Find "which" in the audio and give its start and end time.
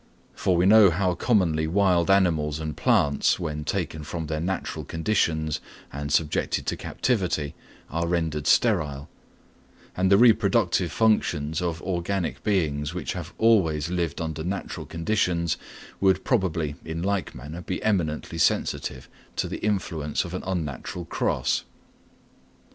12.95-13.13